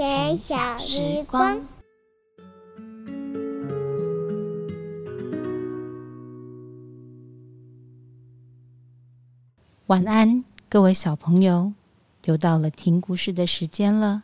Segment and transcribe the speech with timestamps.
[0.00, 1.60] 睡前小时光，
[9.88, 11.74] 晚安，各位小朋友，
[12.24, 14.22] 又到了听故事的时间了。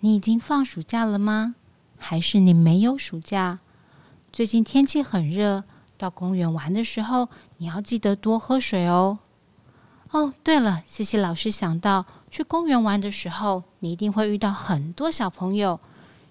[0.00, 1.54] 你已经放暑假了吗？
[1.96, 3.60] 还是你没有暑假？
[4.30, 5.64] 最近天气很热，
[5.96, 9.20] 到公园玩的时候，你要记得多喝水哦。
[10.12, 15.78] 哦，对了，西西老师想到，去公园玩的时候，你一定会遇到很多小朋友。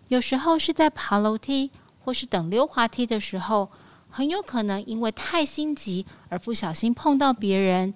[0.09, 1.71] 有时候是在爬楼梯
[2.03, 3.69] 或是等溜滑梯的时候，
[4.09, 7.93] 很有可能因为太心急而不小心碰到别人。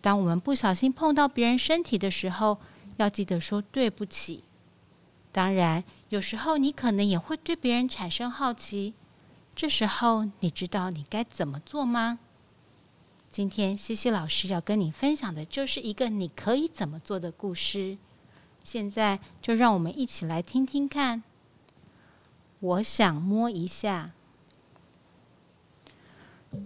[0.00, 2.58] 当我们不小心碰到别人身体的时候，
[2.96, 4.44] 要记得说对不起。
[5.32, 8.94] 当然，有时候你可能也会对别人产生好奇，
[9.54, 12.20] 这时候你知道你该怎么做吗？
[13.30, 17.96] 今天西西老师要跟你分享的就是一个你可以怎么做的故事。
[18.64, 21.22] 现在就让我们一起来听听看。
[22.58, 24.10] 我想摸一下。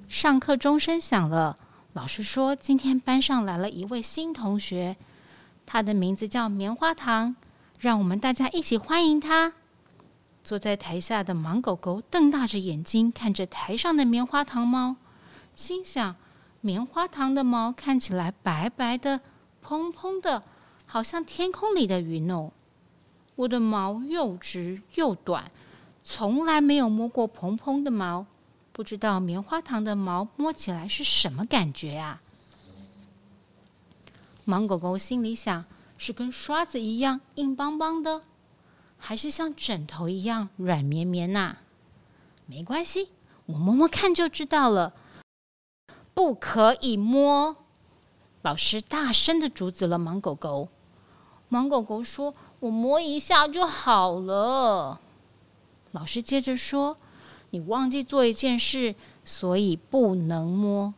[0.08, 1.58] 上课钟声响了，
[1.92, 4.96] 老师说今天班上来了一位新同学，
[5.66, 7.36] 他的名字叫棉花糖，
[7.78, 9.52] 让我们大家一起欢迎他。
[10.42, 14.96] 坐在台下的盲狗狗瞪大着眼睛看着台上的棉花糖猫，
[15.54, 16.16] 心想。
[16.64, 19.20] 棉花糖的毛看起来白白的、
[19.60, 20.42] 蓬蓬的，
[20.86, 22.52] 好像天空里的云哦。
[23.36, 25.50] 我的毛又直又短，
[26.02, 28.24] 从来没有摸过蓬蓬的毛，
[28.72, 32.18] 不知道棉花糖的毛摸起来是什么感觉呀？
[34.46, 35.66] 盲狗狗心里想：
[35.98, 38.22] 是跟刷子一样硬邦邦的，
[38.96, 41.56] 还是像枕头一样软绵绵呐？
[42.46, 43.10] 没关系，
[43.44, 44.94] 我摸摸看就知道了。
[46.14, 47.56] 不可以摸！
[48.42, 50.68] 老师大声的阻止了盲狗狗。
[51.50, 55.00] 盲狗狗说：“我摸一下就好了。”
[55.92, 56.96] 老师接着说
[57.50, 58.94] ：“你忘记做一件事，
[59.24, 60.94] 所以不能摸。”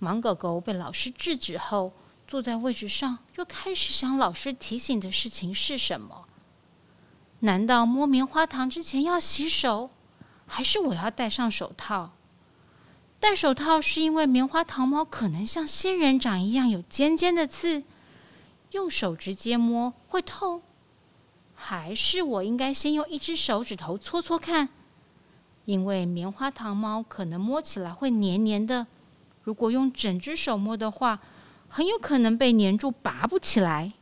[0.00, 1.92] 盲狗狗被老师制止后，
[2.26, 6.24] 坐在位置上，又开始想老师提醒的事情是什么？
[7.40, 9.90] 难道摸棉花糖之前要洗手，
[10.46, 12.12] 还是我要戴上手套？
[13.28, 17.82] 戴手套是因为棉花糖猫可能像仙人掌一样有尖尖的刺，
[18.70, 20.62] 用手直接摸会痛，
[21.52, 24.68] 还是我应该先用一只手指头搓搓看？
[25.64, 28.86] 因为棉花糖猫可能摸起来会黏黏的，
[29.42, 31.18] 如果用整只手摸的话，
[31.66, 33.94] 很有可能被黏住拔不起来。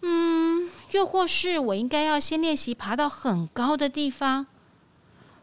[0.00, 4.46] 嗯，又或是我应该要先练习爬到很高的地方？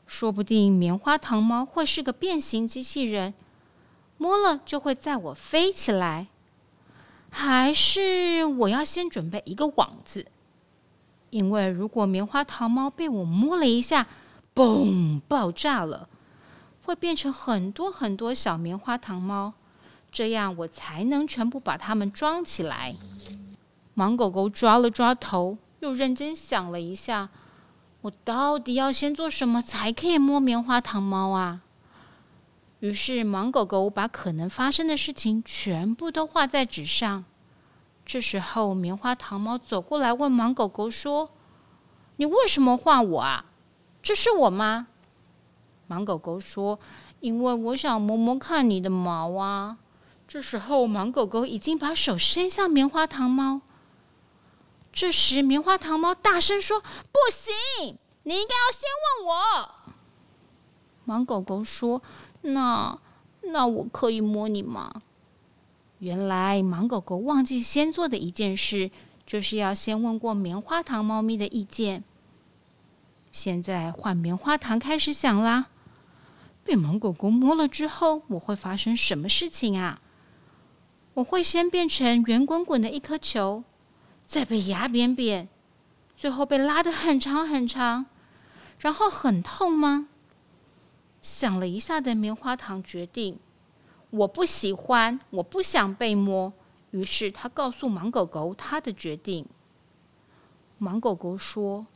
[0.09, 3.35] 说不定棉花糖猫会是个变形机器人，
[4.17, 6.27] 摸了就会载我飞起来。
[7.29, 10.25] 还是我要先准备一个网子，
[11.29, 14.07] 因为如果棉花糖猫被我摸了一下，
[14.55, 16.09] 嘣，爆炸了，
[16.83, 19.53] 会变成很多很多小棉花糖猫，
[20.11, 22.95] 这样我才能全部把它们装起来。
[23.95, 27.29] 盲狗狗抓了抓头，又认真想了一下。
[28.01, 31.61] 我到底要先做什么才可以摸棉花糖猫啊？
[32.79, 37.25] 于是盲狗狗把可能发生的事情全部都画在纸上。
[38.05, 41.31] 这时候棉花糖猫走过来问盲狗狗说
[42.15, 43.45] ：“你为什么画我啊？
[44.01, 44.87] 这是我吗？”
[45.89, 46.79] 盲狗狗说
[47.19, 49.77] ：“因为我想摸摸看你的毛啊。”
[50.25, 53.59] 这时候盲狗狗已经把手伸向棉花糖猫。
[54.99, 58.89] 这时，棉花糖猫大声说：“不行，你应该要先
[59.23, 59.93] 问我。”
[61.07, 62.01] 盲狗狗说
[62.43, 62.99] ：“那
[63.43, 65.01] 那我可以摸你吗？”
[65.99, 68.91] 原来，盲狗狗忘记先做的一件事，
[69.25, 72.03] 就是要先问过棉花糖猫咪的意见。
[73.31, 75.67] 现在换棉花糖开始想啦。
[76.65, 80.01] 被盲狗狗摸了之后，我会发生什么事情啊？
[81.13, 83.63] 我会先变成圆滚滚的一颗球。
[84.29, 85.47] 再被压扁扁，
[86.15, 88.05] 最后被拉得很长很长，
[88.77, 90.07] 然后很痛吗？
[91.19, 93.39] 想了一下的棉花糖决定，
[94.11, 96.53] 我不喜欢，我不想被摸。
[96.91, 99.47] 于是他告诉盲狗狗他的决定。
[100.79, 101.87] 盲狗狗说：“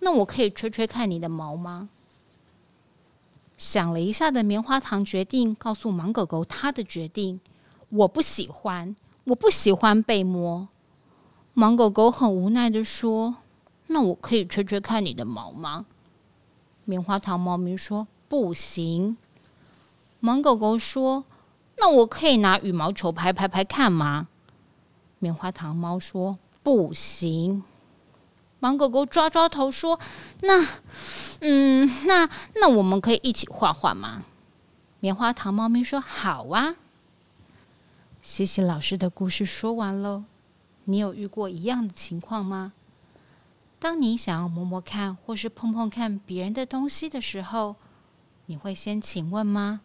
[0.00, 1.88] 那我可以吹吹看你的毛吗？”
[3.56, 7.40] 想了一下的棉花糖决定告诉盲狗狗他的决定：
[7.90, 10.68] 我不喜欢，我不喜欢被摸。
[11.60, 13.36] 盲狗狗很无奈的说
[13.88, 15.84] ：“那我可以吹吹看你的毛吗？”
[16.86, 19.18] 棉花糖猫咪说：“不行。”
[20.22, 21.22] 盲狗狗说
[21.76, 24.28] ：“那我可以拿羽毛球拍拍拍看吗？”
[25.20, 27.62] 棉花糖猫说：“不行。
[28.58, 30.00] 盲狗狗抓抓头说
[30.40, 30.66] ：“那，
[31.40, 34.24] 嗯，那那我们可以一起画画吗？”
[35.00, 36.76] 棉花糖猫咪说：“好啊。”
[38.22, 40.24] 西西老师的故事说完了，
[40.90, 42.72] 你有遇过一样的情况吗？
[43.78, 47.76] 当你想要摸摸看或是碰碰看别人的东西的时候，
[48.46, 49.80] 你会先请问吗？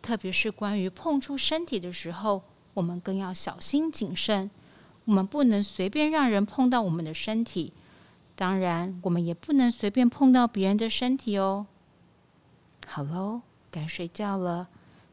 [0.00, 2.42] 特别是关于碰触身体的时候，
[2.74, 4.50] 我们更要小心谨慎。
[5.06, 7.72] 我们不能随便让人碰到我们的身体，
[8.36, 11.66] 当然，我们也不能随便碰到别人的身体哦。
[12.86, 13.40] 好喽，
[13.70, 14.68] 该睡觉了，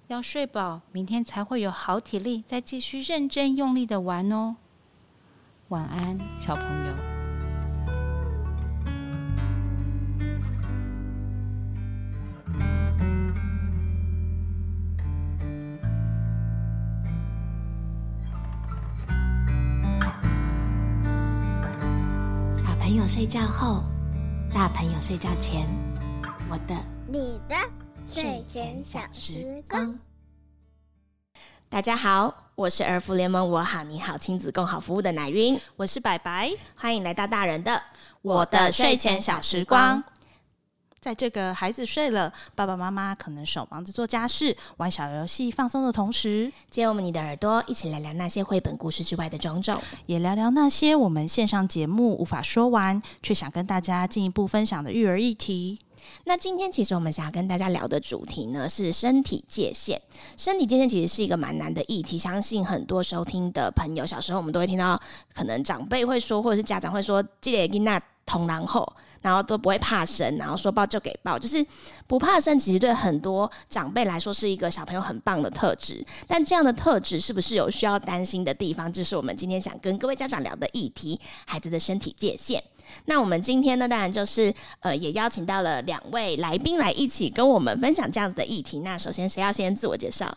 [0.07, 4.57] 要睡饱，明天才会有好体力，再继续认真用力的玩哦。
[5.69, 6.93] 晚安，小朋友。
[22.53, 23.83] 小朋友睡觉后，
[24.53, 25.67] 大朋友睡觉前，
[26.47, 26.75] 我的、
[27.07, 27.55] 你的
[28.07, 29.97] 睡前小时光。
[31.67, 37.81] 大家好，我是儿福联盟我好你好亲子共好服务的奶云，我是白白，欢迎来到大人的
[38.21, 40.01] 我的睡前小时光。
[41.01, 55.81] 在这个孩子睡了，爸爸妈妈可能手忙着做家事、玩小游戏、放松的同时，借我们你的耳朵，一起聊聊那些绘本故事之外的种种，也聊聊那些我们线上节目无法说完，却想跟大家进一步分享的育儿议题。
[56.25, 60.01] 那今天其实我们想要跟大家聊的主题呢，是身体界限。
[60.37, 64.99] 身体界限其实是一个蛮难的议题，相信很多收听的朋友，小时候我们都会听到，
[65.33, 68.93] 可能长辈会说，或者是家长会说，记得跟那同然后。
[69.21, 71.65] 然后都不会怕生，然后说抱就给抱，就是
[72.05, 72.59] 不怕生。
[72.59, 76.05] 其实对很多长辈来说是一个小朋友很棒的特质。
[76.27, 78.93] 但这样的特质是不是有需要担心的地方？
[78.93, 82.63] 这是我们今天想跟各位家长聊的议题：孩子的身体界限。
[83.05, 88.79] 那我们今天呢，当然就是呃，也邀请到了两位来宾来一起跟我们分享这样子的议题。
[88.79, 90.35] 那首先谁要先自我介绍？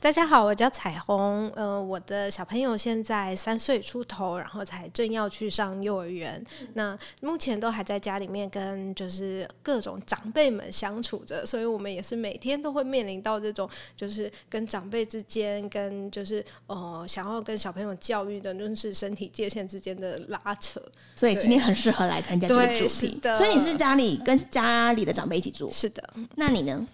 [0.00, 1.48] 大家好，我叫彩虹。
[1.54, 6.44] 呃，我的小朋友现在三岁出头，然后才正要去上幼儿园。
[6.74, 20.80] 那目前都还在家里面跟就是各种长辈们相处着，所以我们也是每天都会面临到这种就是跟长辈之间，跟就是呃想要跟小朋友教育的，就是身体界限之间的拉扯。
[21.14, 23.20] 所以今天很适合来参加这个主题。
[23.36, 25.70] 所以你是家里跟家里的长辈一起住？
[25.72, 26.02] 是的。
[26.34, 26.86] 那你呢？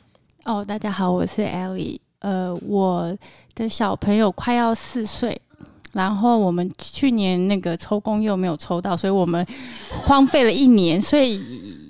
[0.45, 1.99] 哦，大家好，我是 Ellie。
[2.21, 3.17] 呃，我
[3.55, 5.41] 的小朋友快要四岁，
[5.93, 9.47] 然后我们去年那个抽公又没有抽到，所以我们
[10.03, 11.41] 荒废了一年，所以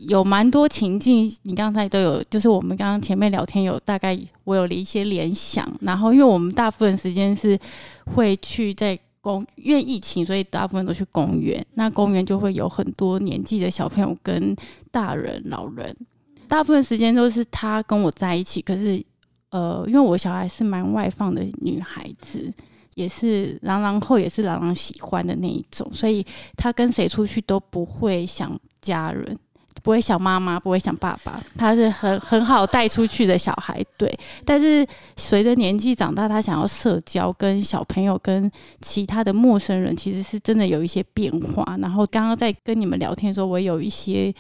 [0.07, 7.59] 有蛮多情境，你刚才都有，就是我们刚刚前面聊天有大概我有了一些联想，然后因为我们大部分时间是
[8.15, 14.55] 会去在公，因为疫情，所以大部分都去公园，那公园就会有很多年纪的小朋友跟
[14.91, 15.97] 大人、老人，
[16.47, 19.03] 大部分时间都是他跟我在一起，可是。
[19.51, 22.53] 呃，因为我小孩是蛮外放的女孩子，
[22.95, 26.25] 也是朗朗后也是朗朗喜欢的那一种，所以
[26.57, 29.39] 她跟谁出去都不会想家人，
[29.83, 33.83] 不会想妈妈，不会想爸爸，她是很很好带出去的小孩。
[33.97, 34.13] 对，
[34.45, 34.87] 但是
[35.17, 38.51] 随着年纪长大，她想要社交，跟小朋友、跟
[38.83, 41.77] 其他的陌生人，其实是真的有一些变化。
[41.81, 44.35] 然后刚刚在跟你们聊天的时候，我有一些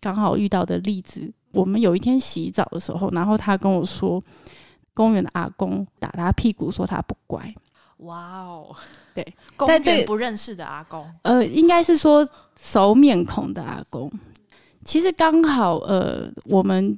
[0.00, 1.30] 刚好遇到的例子。
[1.56, 4.22] 我们有一天洗澡的时候，然后他跟我说，
[4.92, 7.52] 公园的阿公打他屁股，说他不乖。
[8.00, 8.76] 哇哦，
[9.14, 12.22] 对，公园不认识的阿公，呃，应该是说
[12.60, 14.12] 熟面孔的阿公。
[14.84, 16.96] 其实刚好，呃，我们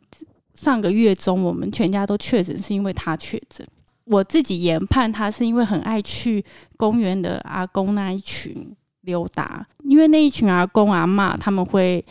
[0.55, 3.65] 上个月中，我们全家都确诊，是因为他确诊。
[4.05, 6.45] 我自己研判，他是因为很爱去
[6.77, 12.05] 公园的阿公那一群溜达，因为那一群阿公阿妈他们会。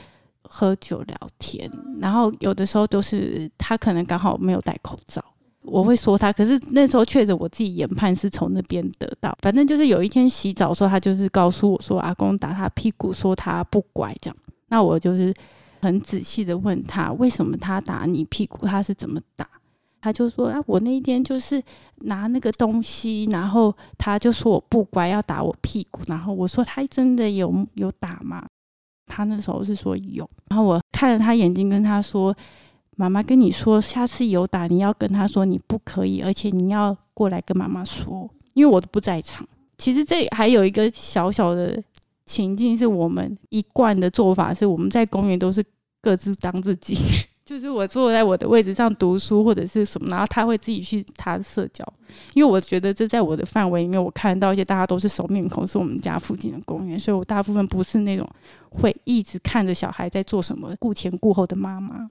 [0.50, 5.24] 喝酒聊天，然后有的时候都是他可能刚好没有戴口罩，
[5.64, 6.32] 我会说他。
[6.32, 9.38] 可是那时候确实，我自己研判是从那边得到。
[9.42, 14.38] 反正就是有一天洗澡的时候，他就是告诉我说，阿公打他屁股，说他不乖这样。
[14.70, 15.34] 那我就是
[15.82, 18.66] 很仔细的问他，为什么他打你屁股？
[18.66, 19.48] 他是怎么打？
[20.00, 21.62] 他就说啊，我那一天就是
[22.02, 26.02] 拿那个东西，然后他就说我不乖，要打我屁股。
[26.06, 28.46] 然后我说他真的有有打吗？
[29.08, 32.36] 他那时候是说有，然后我看着他眼睛跟他说
[32.96, 39.48] ：“妈妈跟你说，下次有打你要跟他说你不可以，而且你要过来跟妈妈说，因为我都不在场。”
[39.78, 41.82] 其实这还有一个小小的
[42.26, 45.64] 情境，是我们一贯的做法，是我们在公园都是
[46.02, 46.98] 各自当自己，
[47.48, 51.82] 就是我坐在我的位置上读书或者是什么，然后他会自己去他的社交，
[52.34, 58.30] 因为我觉得这在我的范围里面，我看到一些大家都是熟面孔，是我们家附近的公园，所以我大部分不是那种
[58.70, 62.10] 会一直看着小孩在做什么、顾前顾后的妈妈。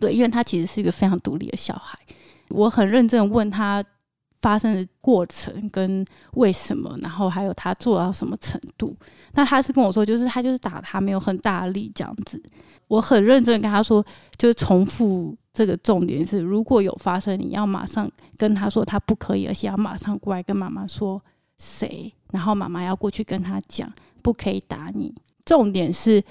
[0.00, 1.96] 对，因为他其实是一个非常独立的小孩，
[2.48, 3.84] 我很认真问他
[4.40, 8.96] 发生的过程跟为什么，然后还有他做到什么程度。
[9.32, 12.42] 那他是跟我说，就是他就是打他没有很大力这样子。
[12.88, 14.04] 我很认真跟他说，
[14.36, 21.22] 就是重复这个重点是，如果有发生，你要马上跟他说他不可以，而且要马上过来跟妈妈说
[21.58, 23.92] 谁，然后妈妈要过去跟他讲，
[24.22, 25.14] 不可以打你。
[25.44, 26.22] 重点是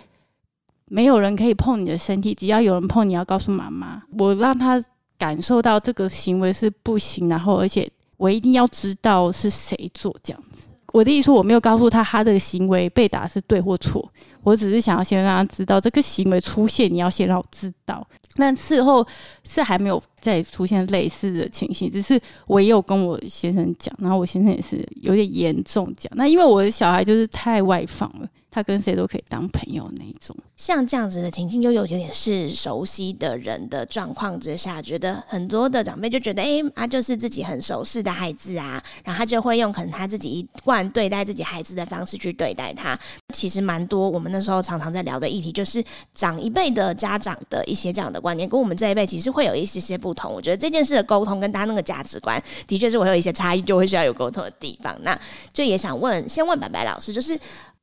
[0.86, 4.02] 没有人可以碰你的身体，只要有人碰你要告诉妈妈。
[4.18, 4.84] 我让他
[5.18, 7.90] 感受到这个行为是不行，然后而且
[8.20, 10.68] 我一定要知道是谁做这样子。
[10.92, 14.12] 我的意思说，我没有告诉他他这个行为被打是对或错。
[14.44, 18.06] 我只是想要先让他知道这个行为出现，你要先让我知道。
[18.36, 19.06] 但事后
[19.44, 26.12] 是还没有再出现类似的情形，只是我也有跟我先生讲，然后我先生也是有点严重讲。
[26.16, 28.28] 那因为我的小孩就是太外放了。
[28.52, 43.00] 他跟谁都可以当朋友那一种，像这样子的情境，就有有点是熟悉的人的状况之下，觉得很多的长辈就觉得，哎，他就是自己很熟悉的孩子啊，然后他就会用可能他自己一贯对待自己孩子的方式去对待他。
[43.36, 50.34] 其实蛮多，我们那时候常常在聊的议题，就是长一辈的家长的一些这样的观念，跟我们这一辈其实会有一些些不同。
[50.34, 54.98] 我觉得这件事的沟通跟他那个价值观，的确是我有一些差异，就会需要有沟通的地方。
[55.02, 55.20] 那
[55.54, 57.40] 就也想问，先问白白老师，就是。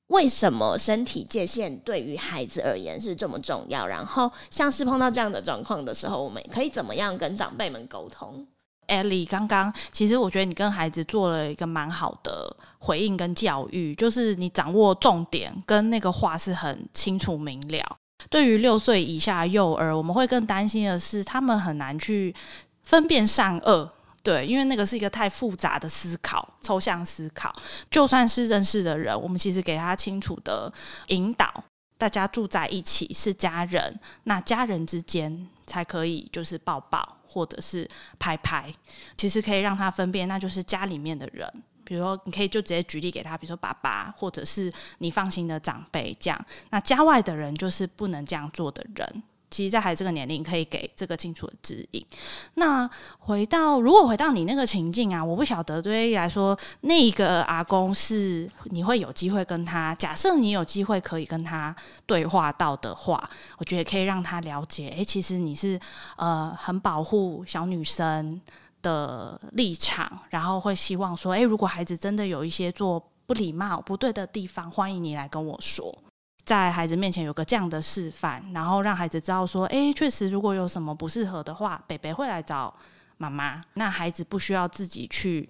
[0.09, 3.85] 为什么身体界限对于孩子而言是这么重要？
[3.85, 8.47] 然后，像是碰到这样的状况的时候，我们可以怎么样跟长辈们沟通
[8.88, 17.97] ？Ellie，刚刚其实我觉得你跟孩子做了一个蛮好的回应跟教育，就是你掌握重点跟那个话是很清楚明了。
[18.31, 22.35] 对于六岁以下幼儿，我们会更担心的是他们很难去
[22.83, 23.90] 分辨善恶。
[24.23, 27.55] 对，因为那个是一个太复杂的思考，抽象思考。
[27.88, 30.73] 就算是认识的人，我们其实给他清楚的
[31.09, 31.62] 引导，
[31.99, 37.88] 大家住在一起是家人，那家人之间才可以就是抱抱或者是
[38.19, 38.73] 拍拍，
[39.17, 41.50] 其实可以让他分辨，那就是家里面的人。
[41.85, 46.47] 比如说，你可以就直接举例给他，比如说爸爸，或者是你放心的长辈这样。
[46.71, 49.23] 那家外的人就是不能这样做的人。
[49.49, 52.05] 其实，在孩子这个年龄，可以给这个清楚的指引。
[52.55, 52.88] 那
[53.19, 61.75] 回到，如果回到你那个情境啊，我不晓得对于来说，那一个阿公是你会有机会跟他，假设你有机会可以跟他
[62.07, 65.79] 对话到的话，我觉得可以让他了解，哎，其实你是
[66.17, 68.41] 呃很保护小女生
[68.83, 75.97] 的立场，然后会希望说，哎，如果孩子真的有一些做不礼貌、不对的地方，欢迎你来跟我说。
[76.47, 82.73] 在孩子面前有个这样的示范，然后让孩子知道说：“哎，确实，如果有什么不适合的话，北北会来找
[83.19, 83.61] 妈妈。
[83.75, 85.47] 那孩子不需要自己去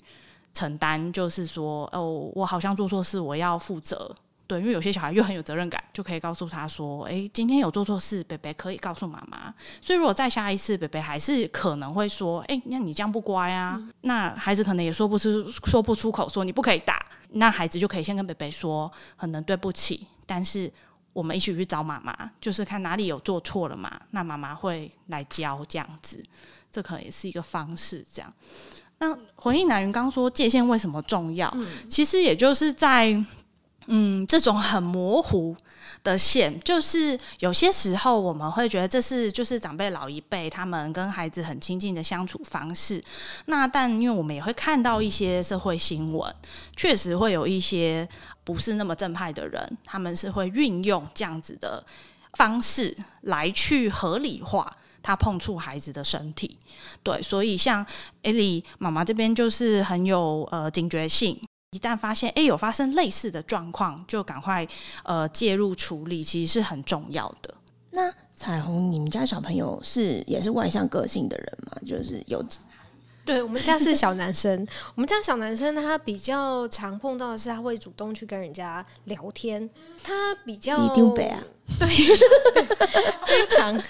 [0.55, 4.17] 承担，就是说，哦，我好像做错事，我要负责。
[4.47, 9.53] 对，因为有些小孩又很有责任感，就可以告诉他说：，哎，今天有做错事，北北可以告诉妈妈。
[9.83, 13.79] 所以，如果再下一次，北北还是可能会说：，哎，那你这样不乖啊。
[14.03, 17.05] 那孩子可能也说不出说不出口，说你不可以打。
[17.37, 20.73] 那孩子就可以先跟北北说：，可能对不起，但是。
[21.16, 26.23] 我们一起去找妈妈，就是看哪里有做错了嘛，那妈妈会来教这样子，
[26.71, 28.05] 这可能也是一个方式。
[28.12, 28.31] 这样，
[28.99, 31.50] 那回应南云刚说界限为什么重要？
[31.88, 33.25] 其实也就是在
[33.87, 35.57] 嗯这种很模糊。
[36.07, 43.03] 的线就是有些时候我们会觉得这是就是长辈老一辈他们跟孩子很亲近的相处方式。
[43.47, 46.33] 那但因为我们也会看到一些社会新闻，
[46.77, 48.09] 确实会有一些
[48.45, 51.85] 不是那么正派的人，他们是会运用这样子的
[52.35, 56.57] 方式来去合理化他碰触孩子的身体。
[57.03, 57.85] 对，所以像
[58.23, 61.37] 艾莉妈妈这边就是很有呃警觉性。
[61.73, 64.66] 一旦发现哎有发生类似的状况，就赶快
[65.04, 67.54] 呃介入处理，其实是很重要的。
[67.90, 71.78] 那彩虹，你们家小朋友是也是外向个性的人吗？
[71.87, 72.44] 就是有，
[73.25, 79.68] 对我们家是小男生， 我们家小男生他比较常碰到的是他会主动去跟人家聊天，
[80.02, 81.42] 他比较一定北啊，
[81.78, 81.88] 对，
[83.26, 83.82] 非常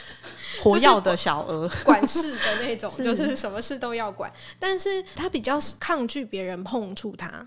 [0.60, 7.46] 活跃的小鹅，管事的那种， 就是什么事都要管，但是他比较抗拒别人碰触他。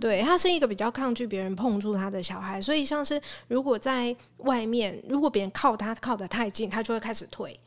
[0.00, 7.58] 对他是一个比较抗拒别人碰触他的小孩，所以像是如果在外面，如果别人靠他靠得太近，他就会开始退。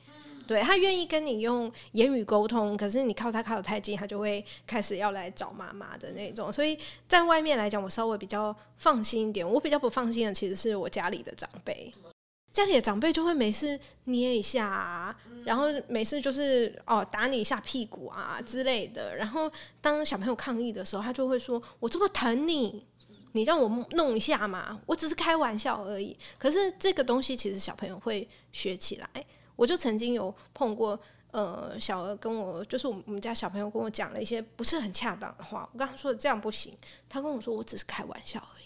[0.46, 6.52] 对他愿意跟你用言语沟通，可是你靠他靠得太近，他就会开始要来找妈妈的那种。
[6.52, 9.50] 所以在外面来讲，我稍微比较放心一点。
[9.50, 11.94] 我比较不放心的其实是我家里的长辈。
[12.54, 19.16] 家里的长辈就会没事捏一下啊，然后没事就是哦打你一下屁股啊之类的。
[19.16, 22.86] 然后当小朋友抗议的时候，他就会说：“我这么疼你，
[23.32, 29.10] 你让我弄一下嘛，我只是开玩笑而已。”可是这个东西其实小朋友会学起来。
[29.56, 31.00] 我就曾经有碰过，
[31.32, 36.72] 呃，小鹅跟我就是我们家小朋友跟我讲了一些不是很恰当的话，我跟他说这样不行，
[37.10, 38.63] 他跟我说我只是开玩笑而已。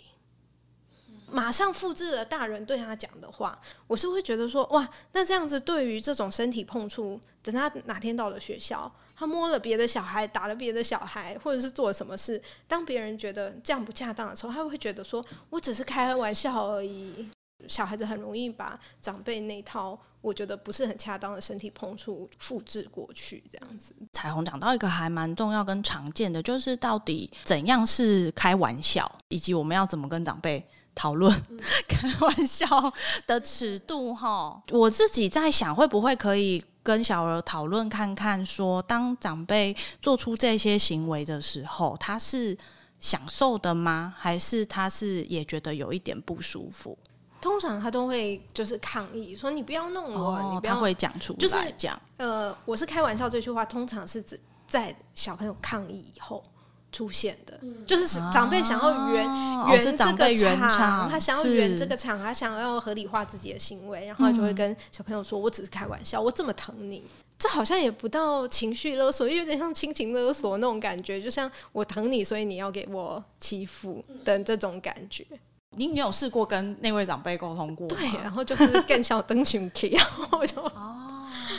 [1.29, 17.29] 马上复制了大人对他讲的话，我是会觉得说，哇，那这样子对于这种身体碰触，等他哪天到了学校，他摸了别的小孩，打了别的小孩，或者是做了什么事，当别人觉得这样不恰当的时候，他会觉得说我只是开玩笑而已。
[17.67, 23.93] 小孩子很容易把长辈那套我觉得不是很恰当的身体碰触复制过去，这样子。
[24.13, 30.65] 彩虹讲到一个还蛮重要跟常见的，就是到底怎样是开玩笑，以及我们要怎么跟长辈。
[30.97, 31.31] 讨论
[31.87, 32.67] 开玩笑
[33.27, 42.57] 的尺度哈，我自己在想，会不会可以跟小儿讨论看看，说当长辈做出这些行为的时候，他是
[42.99, 44.11] 享受的吗？
[44.17, 46.97] 还是他是也觉得有一点不舒服？
[47.39, 56.43] 通常他都会就是抗议，说你不要弄我，你不要会讲出就是讲呃，我是开玩笑这句话，通常是指在小朋友抗议以后。
[56.91, 59.25] 出现的，就是长辈想要圆
[59.70, 60.36] 圆这个
[60.70, 67.03] 场，他想要圆这个场，他想要合理化自己的行为，然后就会跟小朋友说：“我只是开玩笑，我这么疼你。”
[67.38, 75.24] 这好像也不到情绪勒索，有点像亲情勒索那种感觉，就像我疼你，所以你要给我欺负的这种感觉。
[75.75, 77.88] 你你有试过跟那位长辈沟通过？
[77.89, 81.06] 对，然后就是更小灯熊 K，然后就哦。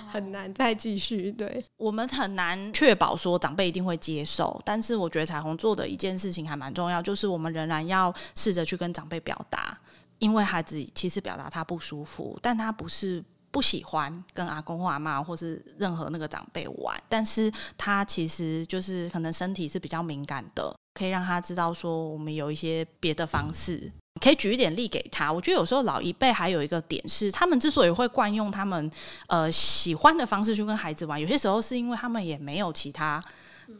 [0.08, 4.60] 很难再继续，对我们很难确保说长辈一定会接受。
[4.64, 9.78] 但是我觉得彩虹做的一件事情还蛮重要，就是我们仍然要试着去跟长辈表达，
[10.18, 23.90] 因为孩子其实表达他不舒服，但他不是不喜欢跟阿公或阿妈或是任何那个长辈玩，但是他其实就是可能身体是比较敏感的，可以让他知道说我们有一些别的方式。
[24.18, 25.32] 可以举一点例给他。
[25.32, 28.90] 我觉得有时候老一辈还有一个点是，他们之所以会惯用他们
[29.26, 33.22] 呃喜欢的方式去跟孩子玩，有些时候是因为他们也没有其他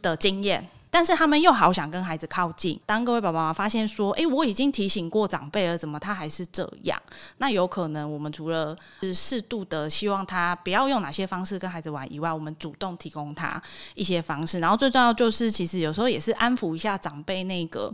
[0.01, 0.67] 的经验。
[0.91, 2.79] 但是他们又好想跟孩子靠近。
[2.85, 6.99] 当各位爸爸妈妈发现说：“哎，我已经提醒过长辈了，怎么他还是这样？”
[7.37, 13.61] 那有可能我们除了是适度的希望他不要用哪些方式跟孩子玩以外，我们主动提供他
[13.93, 14.59] 一些方式。
[14.59, 17.93] 然后最重要就是，其实有时候也是安抚一下长辈那个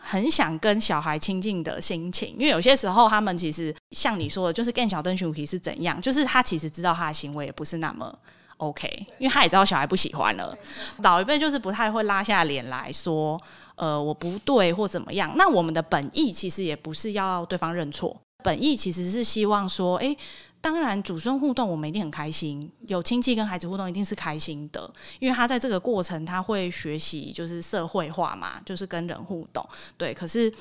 [0.00, 2.34] 很想跟小孩亲近的心情。
[2.38, 8.18] 因为有些时候他们其实像你说的，就是更小灯熊皮是怎样，就是他其实知道他的行为也不是那么。
[8.60, 10.56] OK，因为他也知道小孩不喜欢了，
[10.98, 13.40] 老一辈就是不太会拉下脸来说，
[13.74, 15.32] 呃，我不对或怎么样。
[15.36, 20.14] 那我们的本意其实也不是要对方认错，本意其实是希望说，哎，
[20.60, 29.66] 当然祖孙互动我们一定很开心，有亲戚跟孩子互动一定是开心的，因为他在这个过程他会学习就是社会化嘛，就是跟人互动。
[29.96, 30.52] 对，可是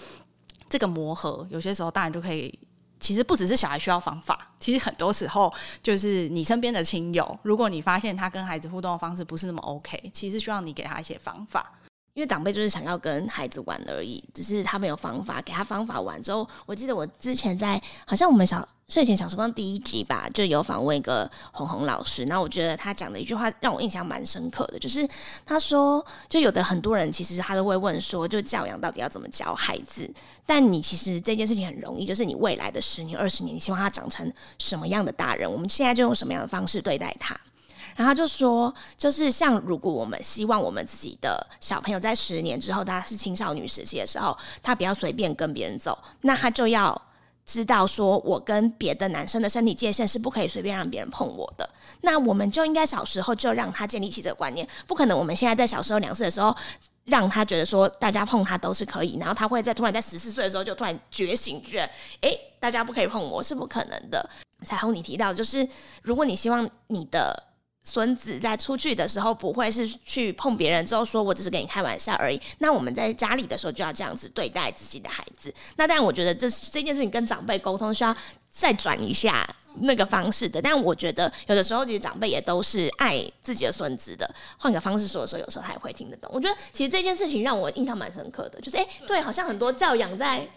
[0.69, 2.57] 这个磨合有些时候大人就可以。
[2.99, 11.71] 其实不只是小孩需要方法，其实很多时候就是你身边的亲友，如果你发现他跟孩子互动的方式不是那么 OK，其实需要你给他一些方法。
[12.19, 25.07] 因为长辈就是想要跟孩子玩而已，只是他没有方法，给他方法玩之后，我记得我之前在好像我们小睡前小时光第一集吧，就有访问一个红红老师，那我觉得他讲的一句话让我印象蛮深刻的，就是
[25.45, 30.13] 他说，就有的很多人其实他都会问说，就教养到底要怎么教孩子？
[30.45, 35.49] 但你其实这件事情很容易，就是你未来的十年、二十年，你希望他长成什么样的大人？
[35.49, 37.39] 我们现在就用什么样的方式对待他？
[37.99, 47.01] 然后就说，就是像如果我们希望我们自己的小朋友在十年之后，他是青少年时期的时候，他不要随便跟别人走，那他就要
[47.45, 51.69] 知道说，我跟别的男生的身体界限是不可以随便让别人碰我的。
[51.99, 56.55] 那我们就应该小时候就让他建立起这个观念，不可能我们现在在小时候两岁的时候
[57.03, 64.29] 让他觉得说大家碰他都是可以，然后他会在突然在十四岁的时候就突然觉醒，觉得哎，大家不可以碰我是不可能的。
[64.65, 65.67] 彩虹，你提到就是
[66.01, 67.43] 如果你希望你的。
[67.81, 72.39] 孙子在出去的时候不会是去碰别人之后说我只是跟你开玩笑而已。
[72.59, 75.53] 那我们在家里的时候就要这样子对待自己的孩子。
[75.75, 78.15] 那但我觉得这这件事情跟长辈沟通需要
[78.49, 79.47] 再转一下
[79.81, 80.61] 那个方式的。
[80.61, 84.29] 但我觉得有的时候其实长辈也都是爱自己的孙子的。
[84.57, 86.29] 换个方式说的时候，有时候他也会听得懂。
[86.33, 90.47] 我觉得其实这件事情让我印象蛮深刻的，就是哎，对，好像很多教养在。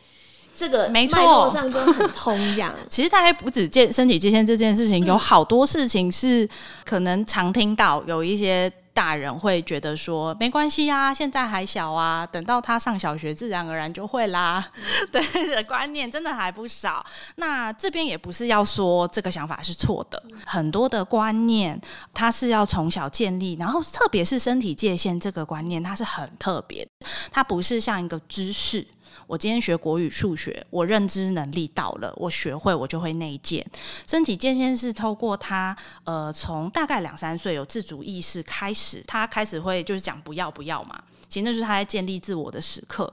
[0.54, 2.72] 这个没错，上都很通样。
[2.88, 6.48] 其实大概不止健身体界限这件事情，有好多事情是
[6.84, 14.62] 可能常听到有一些大人会觉得说没关系啊，现在还小啊，等到他上小学，自然而然就会啦。
[15.10, 17.04] 对的观念真的还不少。
[17.36, 21.80] 那这边也不是要说这个想法是错的，很多的观念
[22.12, 26.86] 它是要从小建立，然后特别是身体界限这个观念，它是很特别，
[27.30, 28.86] 它不是像一个知识。
[29.26, 33.64] 我今天学国语、数学，我认知能力到了，我学会我就会内建。
[34.06, 41.02] 身体界限是透过他，呃，从大概两三岁有自主意识开始，他开始会就是讲不要不要嘛。
[41.28, 43.10] 其实那是他在建立自我的时刻，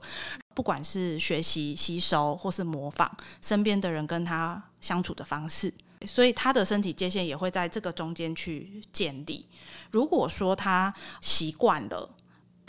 [0.54, 5.72] 不管是学习、吸收或是模仿身边的人跟他相处的方式，
[6.06, 9.46] 所以他的身体界限也会在这个中间去建立。
[9.90, 12.10] 如果说他习惯了。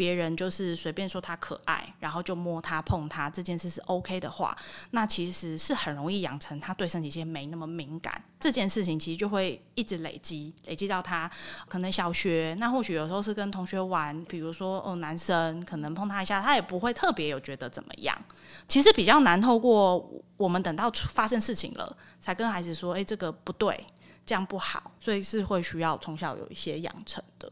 [0.02, 4.58] 别人就是随便说他可爱，然后就摸他碰他这件事是 OK 的话，
[4.90, 8.12] 那其实是很容易养成他对身体线没那么敏感。
[8.40, 11.30] 这件事情其实就会一直累积，累积到他
[11.68, 18.20] 可能小学，那或许有时候是跟同学玩，比如说哦男生可能碰他一下，他也不会特别有觉得怎么样。
[18.68, 23.86] 其实比较难透过我们等到发生事情了，才跟孩子说，哎，这个不对，
[24.26, 27.52] 这样不好，所以是会需要从小有一些养成的。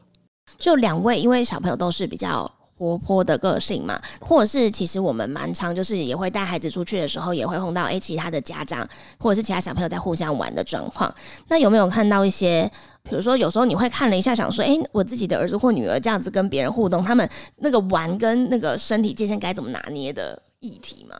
[0.57, 11.13] 就两位，因为小朋友都是比较活泼的个性嘛，或者是其实我们蛮常就是也会带孩子出去的时候，也会碰到诶其他的家长或者是其他小朋友在互相玩的状况。
[11.49, 12.71] 那有没有看到一些，
[13.03, 21.15] 比如说有时候你会看了一下，想说，诶，我自己的儿子或女儿这样子跟别人互动，他们那个玩跟那个身体界限该怎么拿捏的议题吗？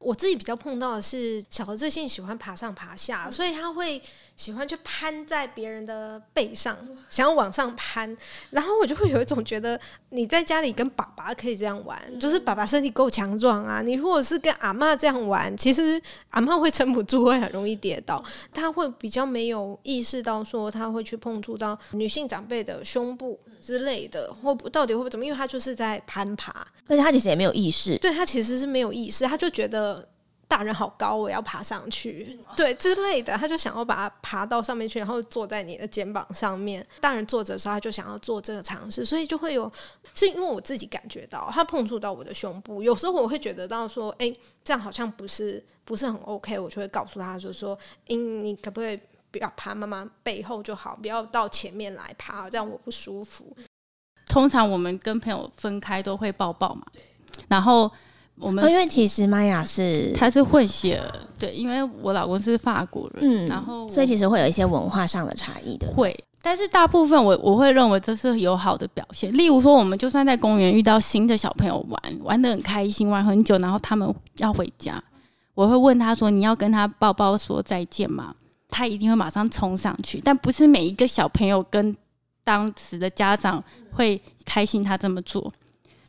[0.00, 4.02] 我自己比较碰到的是，小何最近喜欢爬上爬下，所以他会
[4.36, 6.76] 喜欢去攀在别人的背上，
[7.08, 8.16] 想要往上攀。
[8.50, 13.80] 然后我就会有一种觉得，你在家里跟爸爸可以这样玩，就是爸爸身体够强壮啊。
[13.80, 18.22] 你如果是跟阿妈这样玩，其实阿妈会撑不住，会很容易跌倒。
[18.52, 25.24] 他会比较没有意识到说他会去碰触到女性长辈的胸部之类的，或到底会不会怎么？
[25.24, 26.50] 因为他就是在攀爬，
[26.88, 30.08] 而且他其实也没有意识，对他其实是没有意识，他就觉得。
[30.46, 36.86] 大人好高，我要爬上去，对之类的，他就想要把它爬到上面去，然后坐在你的肩膀上面。
[37.00, 39.70] 大人坐着的时候，他就想要做这个尝试，所以就会有，
[40.14, 47.76] 是因为我自己感觉到他碰触到我的胸部，有时候我会觉得到说，哎，这样好像不是不是很 OK，我就会告诉他，就说，
[48.08, 53.56] 嗯，你可不可以不要爬妈妈背后就好，不要到前面来爬，这样我不舒服。
[54.28, 56.86] 通常我们跟朋友分开都会抱抱嘛，
[57.48, 57.90] 然后。
[58.36, 61.06] 我们因为其实玛雅是他是混血儿，
[61.38, 69.32] 对，因为我老公是法国人，嗯，然后所以其实会有一些文化上的差异的，会，但是大部分我我会认为这是有好的表现。
[69.32, 75.02] 例如说，我们就算在公园遇到新的小朋友玩，玩的很开心，玩很久，然后他们要回家，
[75.54, 78.34] 我会问他说：“你要跟他抱抱说再见吗？”
[78.68, 81.96] 他一定会马上冲上去，但不是每一个小朋友跟
[82.42, 85.48] 当时的家长会开心他这么做。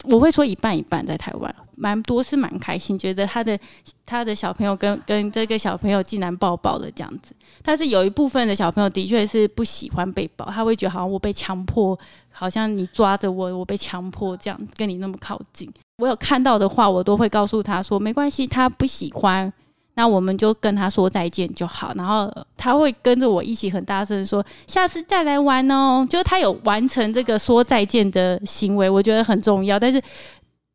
[0.09, 3.57] 我会说一半一半，在台湾蛮多是蛮开心，觉得他的
[4.05, 7.35] 他的小朋友跟跟这个小朋友竟然抱抱的这样子。
[7.61, 11.97] 但是有一部分的小朋友的确是不喜欢被抱，他会觉得好像我被强迫，
[12.31, 15.71] 好像你抓着我，我被强迫这样跟你那么靠近。
[15.97, 19.51] 我有看到的话，我都会告诉他说没关系，他不喜欢。
[19.97, 26.05] 那我们就跟他说再见就好，然后他会跟着我一起很大声说下次再来玩哦。
[26.09, 29.79] 就是他有完成这个说再见的行为，我觉得很重要。
[29.79, 30.01] 但是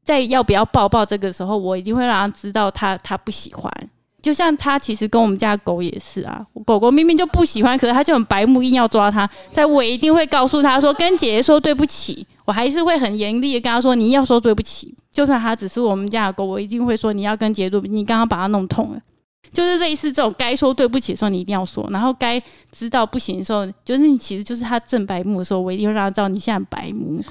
[0.02, 3.70] 在要不要抱抱这个时候，我一定会让他知道他他不喜欢。
[4.22, 9.28] 就像他其实跟我们家狗也是啊，狗狗明明就不喜欢，可是他就很白目硬要抓他。
[9.50, 14.94] 在我一定会告诉他说跟姐姐说对不起，我还是会很严厉的跟他说你要说对不起。
[15.10, 19.00] 就算他只是我们家的狗，我一定会说你要跟姐姐对不起，你刚刚把它弄痛了。
[19.52, 27.22] 就是类似这种该说对不起的时候，你一定要说；然后该知道不行的时候，就是你其实就是他正白目的时候，我一定会让他知道你现在白目。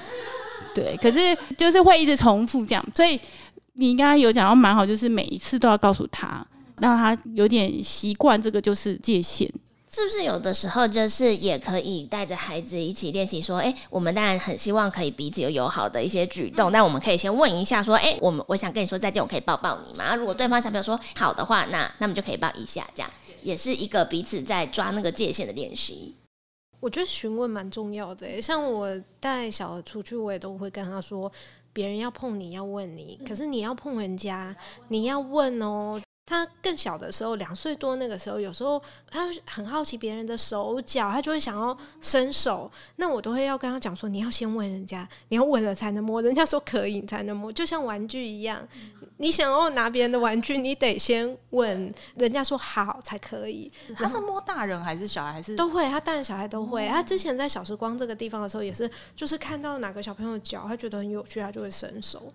[0.76, 1.20] 对，可是
[1.58, 3.20] 就是会一直重复这样，所以
[3.74, 6.46] 你刚刚有讲到蛮好，就是每一次都要告诉他，
[6.78, 9.50] 让他有点习惯这个就是界限。
[9.92, 13.42] 是不是有的时候就是也可以带着孩子一起练习？
[13.42, 20.16] 说，哎，我们当然很希望可以彼此有友好的一些举动，但我们可以先问一下，说，哎，我们我想跟你说再见，我可以抱抱你吗？
[20.16, 26.16] 如果对方小朋友说好的话，那那么就可以抱一下，这样也是一个彼此在抓那个界限的练习。
[26.80, 28.88] 我觉得询问蛮重要的，像我
[29.20, 31.32] 带小孩出去，我也都会跟他说，
[31.74, 34.56] 别人要碰你要问你，可是你要碰人家，
[34.90, 36.00] 你要问哦。
[36.30, 42.72] 他更小的时候，两岁多那个时候，有时候他很好奇别人的手脚，他就会想要伸手。
[42.98, 46.22] 那我都会要跟他讲说，你要先问人家，你要问了才能摸。
[46.22, 48.66] 人家说可以，你才能摸，就像玩具一样。
[49.18, 53.72] 你想要拿别人的玩具，你得先问人家说好才可以。
[53.96, 55.34] 他是摸大人还是小孩？
[55.34, 55.84] 还是都会？
[55.90, 56.88] 他大人小孩都会。
[56.88, 62.32] 他之前在小时光这个地方的时候，也是，就是看到哪个小朋友脚，他觉得很有趣，他就会伸手。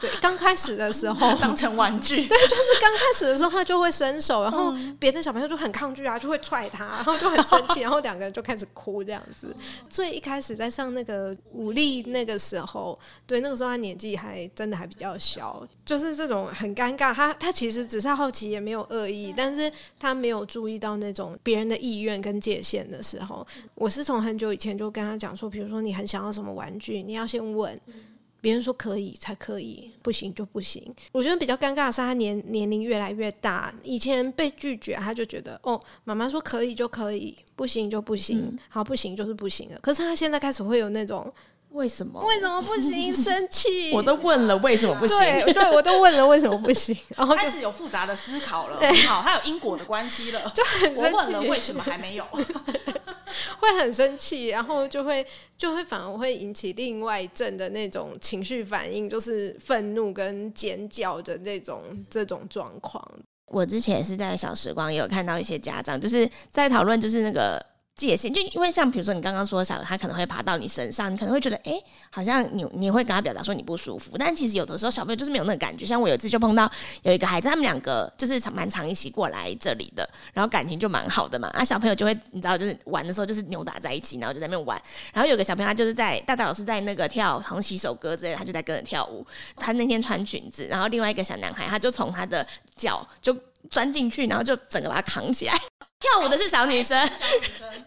[0.00, 9.54] 对，刚开始的时候 当成玩具， 对，就是刚开始的时候他就会伸手，然后别的小朋友就很抗拒啊，就会踹他， 然后就很生气，然后两个人就开始哭这样子。
[9.88, 17.14] 所以一开始在上那个武力那个时候，对，那个时候他年纪还真的还比较小，就是这种很尴尬。
[17.14, 27.78] 他他其实只是好奇，也没有恶意，但是他没有注意到那种别人的意愿跟界限的时候，我是从很久以前就跟他讲说，比如说你很想要什么玩具，你要先问。
[28.44, 30.94] 别人说可以才可以，不行就不行。
[31.12, 39.78] 我觉得比较尴尬的是，他年年龄越来越大，以前被拒绝，他就觉得哦，妈妈说可以就可以，不行就不行，好不行就是不行了。
[39.80, 41.32] 可是他现在开始会有那种
[41.70, 43.90] 为什么为什么不行，生气。
[43.96, 48.78] 我都问了为什么不行，对对，我都问了为什么不行， 然后开始有复杂的思考了。
[49.08, 52.26] 好，他有因果的关系了， 就很我问了为什么还没有。
[53.60, 63.06] 会很生气，然后就会就会反而会引起另外一阵的那种情绪反应，就是愤怒跟尖叫的那种这种状况。
[63.46, 67.64] 我之前是在小时光也有看到一些家长，就是在讨论，就是那个。
[67.96, 71.80] 界限就因为像比如说你刚刚说小他可能会爬到你身上，你可能会觉得哎，
[72.10, 75.86] 好像你你会跟他表达说你不舒服，但其实有的时候小朋友就是没有那个感觉。
[75.86, 76.68] 像我有一次就碰到
[77.02, 81.48] 有一个孩子，他们两个就是蛮常一起过来这里的，然后感情就蛮好的嘛。
[81.50, 84.80] 啊，小朋友就会你知道就是玩的时候就是扭打在一起，然后就在那边玩。
[85.12, 89.24] 然后有个小朋友他就是在大大老师在那个跳红洗手歌之类，他就在跟着跳舞。
[89.56, 93.36] 他那天穿裙子，然后另外一个小男孩他就从他的脚就
[93.70, 95.54] 钻进去，然后就整个把他扛起来。
[96.04, 97.08] 跳舞的是小女生，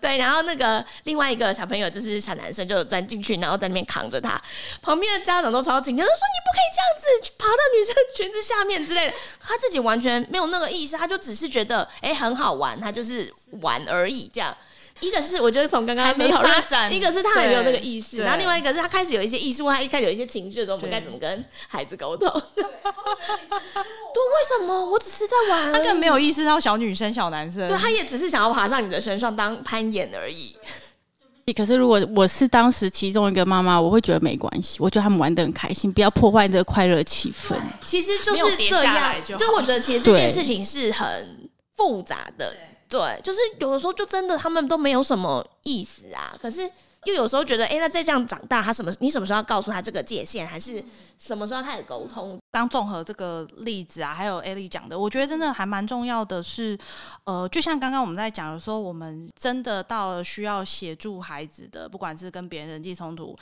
[0.01, 4.41] 对，然后那个另外一个小朋友就是小男生，就钻进去，然后在那边扛着他。
[4.81, 9.13] 旁边的家长都超紧张，说：“你不可以这样子爬到女生裙子下面之类的。
[9.39, 14.57] ”他自己完全没有那个意思，他就只是觉得哎很好玩，他就是玩而已这样。
[14.99, 22.27] 一个是我觉得从刚刚还没发展，一个是他还没有那个意识，然后另外一个是他开始有一些意识，他一开始有一些情绪的时候，我们该怎么跟孩子沟通？
[22.55, 22.71] 对，为
[24.47, 24.85] 什么？
[24.85, 30.55] 我只是在玩，他根本没有意识到小女生、小男生，对，他也只是想要爬上你的身上当攀岩而已。
[31.55, 37.55] 可是如果我是当时其中一个妈妈，我会觉得没关系，我觉得他们玩的很开心，不要破坏这个快乐气氛。
[37.85, 42.53] 其实就是这样，就我觉得其实这件事情是很复杂的。
[42.89, 46.69] 对，就是有的时候就真的他们都没有什么意思啊，可是
[47.05, 48.91] 又有时候觉得，哎，那再这样长大，他什么？
[48.99, 50.83] 你什么时候要告诉他这个界限，还是
[51.17, 52.37] 什么时候开始沟通？
[52.51, 56.77] 当综合这个例子啊，还有艾丽讲的，我觉得真的还蛮重要的是，
[57.23, 63.35] 呃，就像刚刚我们在讲的说，我们真的到了需要协助孩子的，不管是跟别人人际冲突。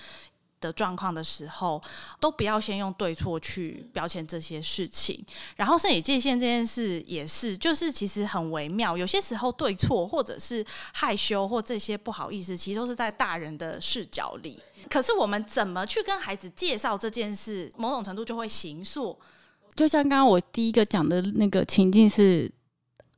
[0.62, 1.82] 的状况的时候，
[2.20, 5.24] 都不要先用对错去标签这些事情。
[5.56, 8.98] 然后，身体界限这件事也是，就是其实很微妙。
[8.98, 14.60] 有些时候，对错或者是害羞或这些不好意思，其实都是在大人的视角里。
[14.90, 19.18] 可是，我们怎么去跟孩子介绍这件事，某种程度就会形塑。
[19.76, 22.52] 就像刚刚我第一个讲的那个情境是，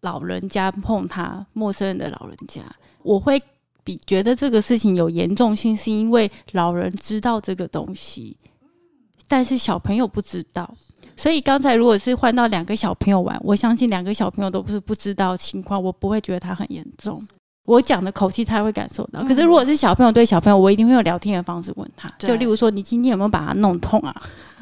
[0.02, 2.64] 老人家碰他陌生人的老人家，
[3.04, 3.42] 我会。
[3.88, 8.36] 比觉得这个事情有严重性，是因为老人知道这个东西，
[9.30, 10.70] 但是小朋友不知道。
[11.16, 17.26] 所以刚才如果是换到两个小朋友玩，我相信两个小朋友都不是不知道情况，我不会觉得他很严重。
[17.64, 19.24] 我讲的口气他会感受到。
[19.24, 24.14] 可是如果是小朋友对小朋友，我一定会用聊天的方式问他，就例如说你今天有没有把他弄痛啊，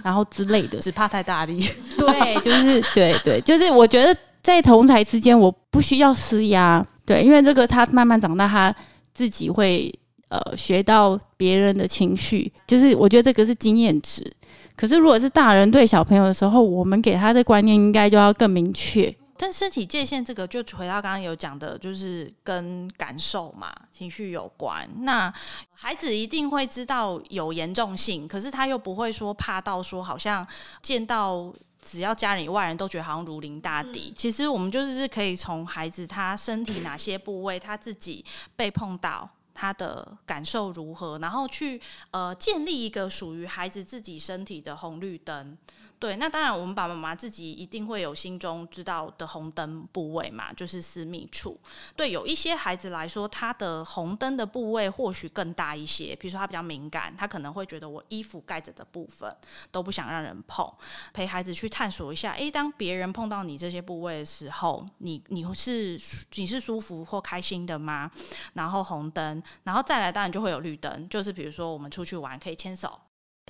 [0.03, 0.77] 然后之类的。
[0.85, 1.67] 只怕太大力。
[1.97, 6.85] 对，就是对对，就是我觉得在同才之间，我不需要施压。
[7.07, 8.75] 对，因为这个他慢慢长大，他。
[9.15, 9.91] 自己会
[10.27, 14.31] 呃学到别人的情绪，就是我觉得这个是经验值。
[14.75, 19.15] 可是如果是大人对小朋友的时候，我们给他的观念应该就要更明确。
[19.37, 24.87] 但身体界限这个，就回到刚刚有讲的，就是跟感受嘛、情绪有关。
[24.99, 25.33] 那
[25.73, 30.45] 孩子一定会知道有严重性，可是他又不会说怕到说好像
[30.81, 31.53] 见到。
[31.85, 45.55] 只要家里外人都觉得好像如临大敌，其实我们就是可以从孩子他身体哪些部位他自己被碰到，他的感受如何，然后去呃建立一个属于孩子自己身体的红绿灯。
[45.97, 51.57] 对，那当然，我们爸爸妈妈自己一定会有心中知道的红灯部位嘛，就是私密处。
[51.95, 59.33] 对，有一些孩子来说，他的红灯的部位或许更大一些，比如说他比较敏感，他可能会觉得我衣服盖着的部分
[59.71, 60.69] 都不想让人碰。
[61.13, 65.99] 陪孩子去探索一下，诶，当别人碰到你这些部位的时候，你你是
[66.35, 68.11] 你是舒服或开心的吗？
[68.53, 72.99] 然后红灯，然后再来，当然就会有绿灯，就是比如说我们出去玩可以牵手。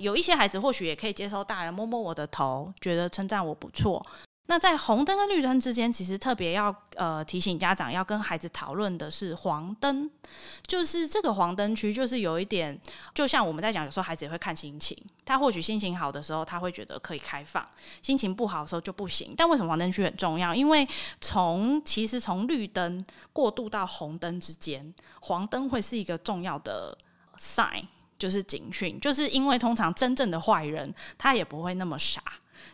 [0.02, 4.06] 有一些孩子或许也可以接受大人摸摸我的头，觉得称赞我不错。
[4.48, 10.08] 那在红灯跟绿灯之间，其实特别要呃提醒家长要跟孩子讨论的是黄灯，
[10.68, 12.80] 就是这个黄灯区，就是有一点，
[13.16, 17.64] 就像我们在讲，有时候孩子也会看心情，他或许心情好的时候，他会觉得可以开放；
[18.04, 19.34] 心情不好的时候就不行。
[19.36, 20.54] 但为什么黄灯区很重要？
[20.54, 20.88] 因为
[21.20, 23.04] 从其实从绿灯
[23.34, 26.96] 过渡到红灯之间，黄灯会是一个重要的
[27.40, 27.84] sign。
[28.18, 32.22] 就是警讯，就是因为通常真正的坏人他也不会那么傻，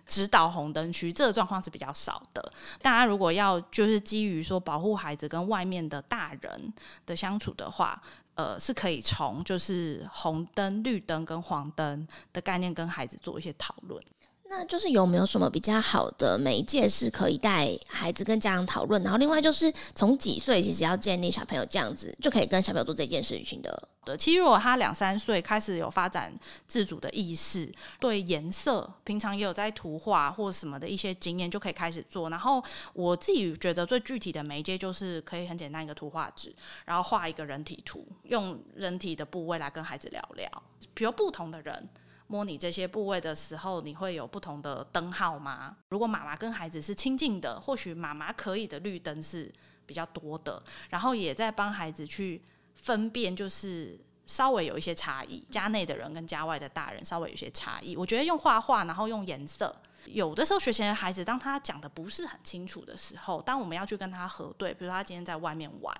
[0.05, 2.53] 指导红灯区这个状况是比较少的。
[2.81, 6.73] 大家如果要就是基于说保护孩子跟外面的大人
[7.05, 8.01] 的相处的话，
[8.35, 14.03] 呃，是可以从就是红灯、绿灯跟黄灯的概念跟孩子做一些讨论。
[14.51, 19.01] 那就是有没有什么比较好的媒介是可以带孩子跟家长讨论？
[19.01, 23.87] 然后另外就是从几岁其实要建立小朋友这样子，就可以跟小朋友做这件事情的。
[24.03, 26.37] 对，其实如果他两三岁开始有发展
[26.67, 32.29] 自主的意识，对颜色平常也有在图画或什么的一些经验，就可以开始做。
[32.29, 32.61] 然后
[32.91, 40.49] 我自己觉得最具体的媒介就是可以很简单一个图画纸，然后画一个人体图，用人体的部位来跟孩子聊聊，
[40.93, 41.87] 比如不同的人。
[42.31, 45.75] 摸你这些部位的时候，你会有不同的灯号吗？
[45.89, 49.51] 如果妈妈跟孩子是亲近的，或许妈妈可以的绿灯是
[49.85, 52.41] 比较多的，然后也在帮孩子去
[52.73, 57.97] 分辨，就是稍微有一些差异，家内的人跟家外的大人稍微有些差异。
[57.97, 59.75] 我觉得用画画，然后用颜色。
[60.05, 65.95] 有的时候，学前的孩子，当他讲的不是很清楚的时候，当我们要去跟他核对，比如说他今天在外面玩，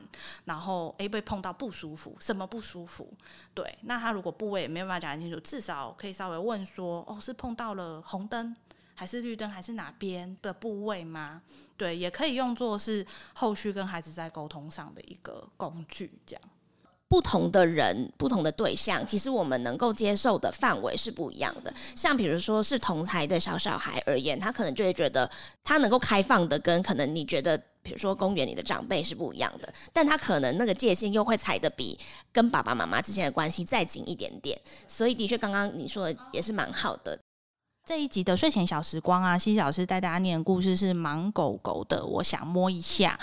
[0.46, 3.12] 然后诶被碰到不舒服，什么不舒服？
[3.54, 8.56] 对，那他如果部位也没有办法讲清楚，至少可以稍微问说，哦，是碰到了红灯，
[8.96, 11.42] 还是绿灯，还是哪边的部位吗？
[11.78, 16.42] 对，也可以用作是后续跟孩子在沟通上的一个工具，这样。
[17.12, 21.74] 不同的人、不同的对象，其实我们能够接受的范围是不一样的。
[21.94, 25.30] 像比如说是同才的小小孩而言，他可能就会觉得
[25.62, 29.74] 他能够开放的，跟可能你觉得，比如说公园里的长辈是不一样的。
[29.92, 32.00] 但他可能那个界限又会踩的比
[32.32, 34.58] 跟爸爸妈妈之间的关系再紧一点点。
[34.88, 37.20] 所以的确，刚刚你说的也是蛮好的。
[37.86, 43.20] 这一集的睡前小时光啊，西老师带大家念的故事是《盲狗狗的我想摸一下》。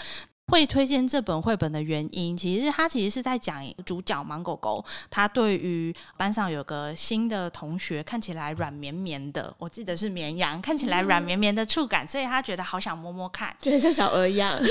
[0.48, 14.64] 会推荐这本绘本的原因，其实是他其实是在讲主角盲狗狗，他对于班上有个新的同学，看起来软绵绵的，我记得是绵羊，看起来软绵绵的触感，所以他觉得好想摸摸看，觉得像小鹅一样，很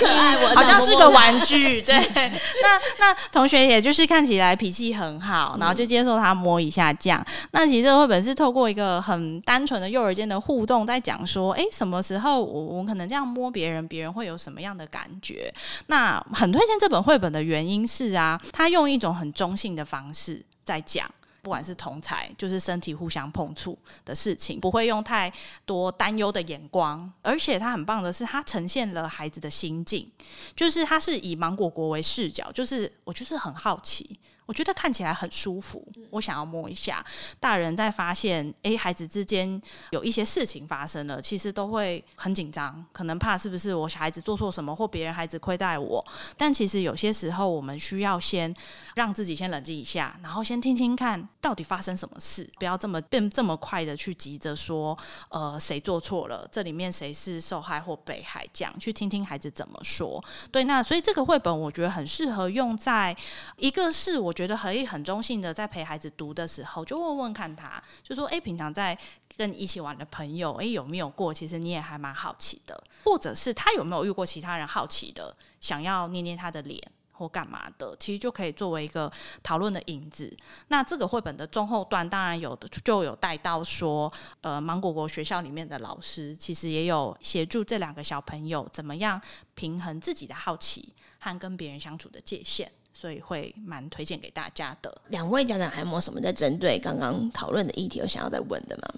[0.00, 1.80] 可爱，我好像是个玩具。
[1.80, 7.24] 对，那那同学也就是看起来脾气很好，然后就接受他摸一下这样。
[7.52, 13.59] 那其实这个绘本是透过一个很单纯的幼儿间的互动，在讲说，哎，什么时候我我可能这样摸别。
[13.60, 15.52] 别人别人会有什么样的感觉？
[15.88, 21.06] 那很推荐这本绘本的原因是啊，他用一种很中性的方式在讲，
[21.42, 25.30] 不管是同才，就是身体互相碰触的事情，不会用太
[25.66, 27.12] 多担忧的眼光。
[27.20, 30.10] 而且他很棒的是，他呈现了孩子的心境，
[30.56, 34.18] 就是他是以芒果国为视角，就是我就是很好奇。
[34.50, 37.04] 我觉得看起来很舒服，我想要摸一下。
[37.38, 46.04] 大人在发现哎，孩子之间有一些事情发生了，其实都会很紧张，可能怕是不是我小孩子做错什么，或别人孩子亏待我。
[46.36, 48.52] 但其实有些时候，我们需要先
[48.96, 60.20] 让自己先冷静一下，然后先听听看到底发生什么事，不要这么变这么快的去急着说呃谁做错了，这里面谁是受害或被害，这样去听听孩子怎么说。
[60.50, 63.16] 对，那所以这个绘本我觉得很适合用在
[63.56, 64.34] 一个是我。
[64.40, 68.98] 觉得可以很中性的，在陪孩子读的时候，就问问看他，就说：“哎，平常在
[69.36, 71.34] 跟一起玩的朋友，哎，有没有过？
[71.34, 76.80] 其实你也还蛮好奇的，或者是他有没有遇过其他人好奇的，想要捏捏他的脸
[77.12, 77.94] 或干嘛的？
[78.00, 80.34] 其实就可以作为一个讨论的引子。
[80.68, 89.20] 那这个绘本的中后段，当然有的就有带到说，呃，芒果国学校里面的老师其实也有协助这两个小朋友怎么样
[89.54, 94.94] 平衡自己的好奇和跟别人相处的界限。”所以会蛮推荐给大家的。
[95.08, 98.94] 两位家长还有没有什么在针对刚刚讨论的议题有想要再问的吗？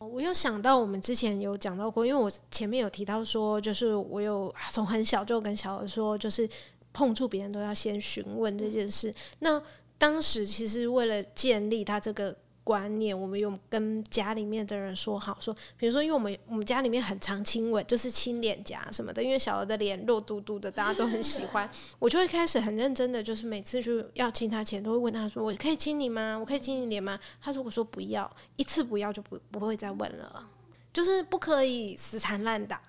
[0.00, 6.48] 我有想到，我们之前有讲到过，因为我前面有提到说，就是我有从很小就跟小鹅说，就是
[6.92, 9.14] 碰触别人都要先询问这件事。
[9.38, 9.62] 那
[9.96, 12.36] 当时其实为了建立他这个
[12.66, 26.36] 观念，我们有跟家里面的人说好，说，比如说，因为我们我们家里面很常亲吻，就是亲脸颊什么的，因为小鹅的脸肉嘟嘟的，大家都很喜欢， 我就会开始很认真的，就是每次就要亲他前，都会问他说：“我可以亲你吗？
[26.36, 30.50] 我可以亲你脸吗？”他如果说不要，一次不要就不不会再问了，
[30.92, 32.82] 就是不可以死缠烂打，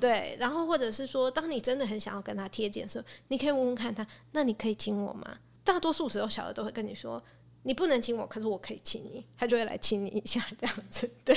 [0.00, 0.34] 对。
[0.40, 7.22] 然后或者是说，当你真的很想要跟他贴近的时候，你可以问问看他：“那你可以亲我吗？”大多数时候，小的都会跟你说
[7.62, 11.10] ：“你不能亲我，可是我可以亲你。”他就会来亲你一下，这样子。
[11.24, 11.34] 对，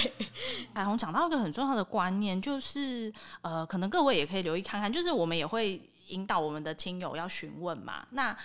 [0.73, 3.11] 彩虹讲到一个很重要的观念，就是
[3.41, 8.05] 呃，可能各位也可以留意看看，就是我们也会引导我们的亲友要询问嘛。
[8.11, 8.35] 那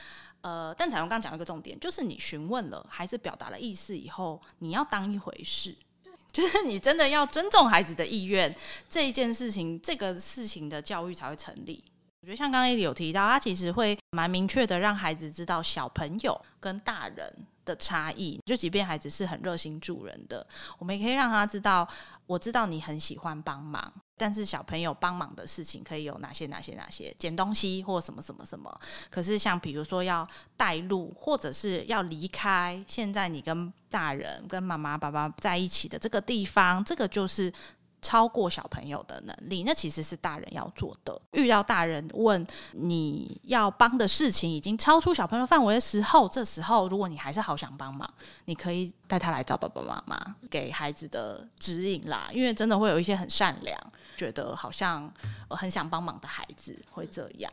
[0.41, 5.74] 呃，但彩虹刚讲一个重点，就是你询问了，孩子表达了意思以后，你要当一回事，
[6.31, 8.55] 就是你真的要尊重孩子的意愿，
[8.89, 11.83] 这一件事情，这个事情的教育才会成立。
[12.20, 17.33] 我觉得像刚刚有提到，他其实会蛮明确的让孩子知道小朋友跟大人
[17.68, 18.40] 的差异。
[18.46, 20.46] 就即便孩子是很热心助人的，
[20.78, 21.86] 我们也可以让他知道，
[22.26, 28.80] 我知道你很喜欢帮忙，但是小朋友帮忙的事情可以有哪些哪些哪些，捡东西或什么什么什么。
[29.10, 37.52] 可是像比如说要带路，或者是要离开，现在你跟大人跟妈妈爸爸在一起的这个地方，这个就是。
[38.01, 41.20] 超过小朋友的能力，那其实是大人要做的。
[41.32, 48.09] 遇到大人问你要帮的事情已经超出小朋友范围的时候，这时候如果你还是好想帮忙，
[48.44, 52.28] 你可以带他来找爸爸妈妈，给孩子的指引啦。
[52.32, 53.78] 因为真的会有一些很善良，
[54.16, 55.12] 觉得好像
[55.51, 57.53] 很想帮忙的孩子会这样。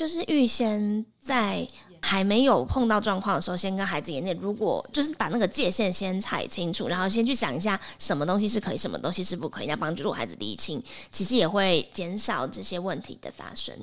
[0.00, 1.68] 就是预先在
[2.00, 4.34] 还没有碰到状况的时候，先跟孩子演练。
[4.40, 10.82] 如果就是把那个界限先踩清楚，然后先去想一下什么东西是可以，什么东西是不可以，要帮助孩子理清，
[11.12, 13.74] 其实也会减少这些问题的发生。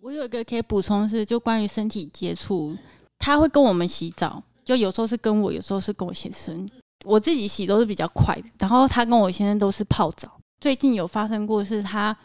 [0.00, 2.78] 我有一个可以补充是，就关于身体接触，
[3.18, 6.70] 他会跟我们洗澡，就有时候是跟我，有时候是跟我先生。
[7.04, 10.40] 我自己洗都是比较快的，然后他跟我先生都是泡澡。
[10.60, 12.16] 最近有发生过是他。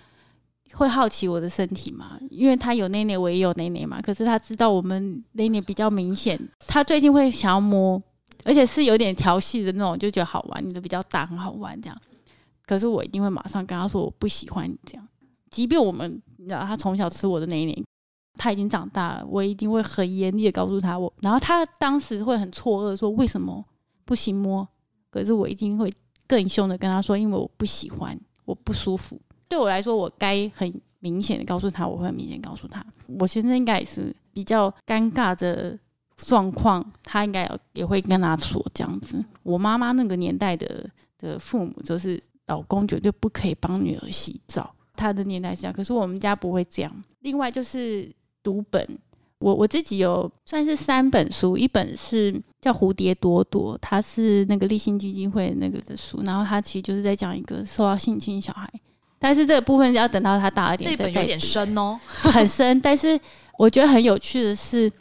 [0.74, 2.18] 会好奇我的身体吗？
[2.30, 4.02] 因为他有内内，我也有内内嘛。
[4.02, 8.02] 可是他知道我们内内比较明显，他最近会想要摸，
[8.44, 12.02] 而且是有点调戏的那种，就觉得好玩，你的比较大，很好玩这样。
[12.66, 15.08] 可是我一定会马上跟他说，我不喜欢你这样。
[15.50, 17.84] 即便我们，你知道，他从小吃我的内内，
[18.36, 21.12] 他已经长大了，我一定会很严厉的告诉他我。
[21.22, 23.64] 然后他当时会很错愕，说为什么
[24.06, 24.66] 不行摸？
[25.10, 25.92] 可是我一定会
[26.26, 29.20] 更凶的跟他说，因为我不喜欢，我不舒服。
[29.52, 32.82] 对我来说，我该很明显的告诉他，我会很明显告诉他。
[33.20, 35.78] 我先生应该也是比较尴尬的
[36.16, 39.22] 状况，他应该也也会跟他说这样子。
[39.44, 45.74] 我妈妈那个年代的的父母，就是老公绝对不可以帮女儿洗澡，他的年代是这样。
[45.74, 47.04] 可是我们家不会这样。
[47.20, 48.10] 另外就是
[48.42, 48.98] 读本，
[49.40, 58.72] 我我自己有算是三本书，一本是叫《蝴蝶朵朵》，它是那个立信基金会那个的书，然后它其实就是在讲一个受到性侵小孩。
[59.24, 62.82] 但是这个部分要等到他大一点这本有点深哦， 很深。
[62.82, 63.18] 但是
[63.56, 64.92] 我觉得很有趣的是，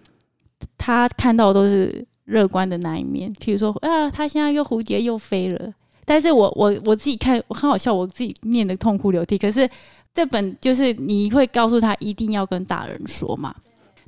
[0.76, 3.34] 他看到都是乐观的那一面。
[3.36, 5.72] 譬如说，啊，他现在又蝴蝶又飞了。
[6.04, 9.38] 但是我我我自己看很好笑，我自己念的痛哭流涕。
[9.38, 9.66] 可是
[10.12, 13.54] 这本就是你会告诉他一定要跟大人说嘛。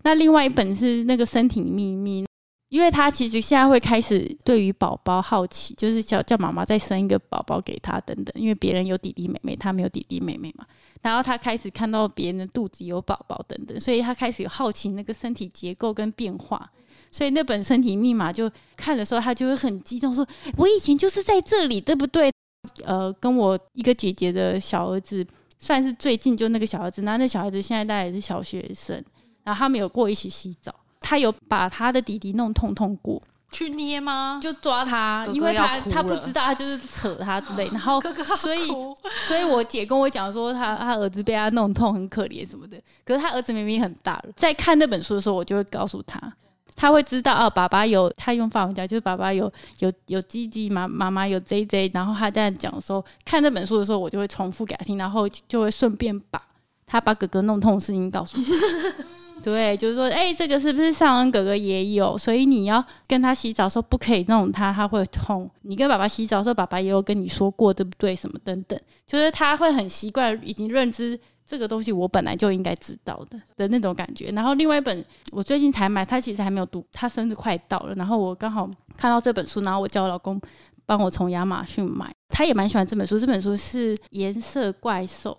[0.02, 2.26] 那另外一本是那个身体秘密。
[2.72, 8.32] 因为他其实现在会开始对于宝宝好奇，就是叫叫妈妈再生一个宝宝给他等等。
[8.34, 10.64] 因为别人有弟弟妹妹，他没有弟弟妹妹嘛。
[11.02, 16.66] 然后他开始看到别人的肚子有宝宝等等，所以他开始有好奇那个身体结构跟变化。
[17.10, 22.32] 所以那本身体密码就看的时候，他就会很激动，说：“我以前就是在这里，对不对？”
[22.84, 25.26] 呃，跟我一个姐姐的小儿子
[25.58, 28.96] 算是最近，就那个小儿子，那那小孩子现在大概是小学生，
[29.44, 30.74] 然后他们有过一起洗澡。
[31.02, 34.38] 他有把他的弟弟弄痛痛过，去捏吗？
[34.42, 37.68] 就抓他，因为他他不知道，他就是扯他之类。
[37.74, 38.00] 然后，
[38.38, 38.68] 所以，
[39.24, 42.80] 所以我姐跟我讲说，他他儿子被他弄痛，很可怜什么的。
[43.04, 44.24] 可是他儿子明明很大了。
[44.36, 46.18] 在看那本书的时候，我就会告诉他，
[46.74, 51.90] 他会知道啊，爸爸有他用法文讲，就是爸爸有有有鸡鸡妈妈妈有 J J。
[51.92, 56.40] 然后他在讲的时候，看那本书的时候，我就会重复给他听，然后就会顺便把
[56.86, 59.04] 他把哥哥弄痛的事情告诉他。
[59.42, 62.16] 对，就是说，哎，这个是不是尚恩哥哥也有？
[62.16, 65.50] 所以你要跟他洗澡时候不可以弄他，他会痛。
[65.62, 68.14] 你跟爸爸洗澡时候，爸爸也有跟你说过，对不对？
[68.14, 74.30] 什么等等，就是他会很习惯，已经认知这个东西，我本来就应该知道的的那种感觉。
[74.30, 80.40] 然后另外一本我最近才买，他其实还没有读，他生日快到了，然后我刚好看到这本书，然后我叫我老公
[80.86, 83.18] 帮我从亚马逊买，他也蛮喜欢这本书。
[83.18, 85.36] 这本书是颜色怪兽